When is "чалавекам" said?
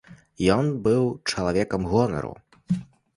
1.33-1.81